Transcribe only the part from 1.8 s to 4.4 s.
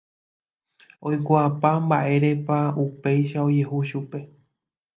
mba'érepa upéicha ojehu chupe.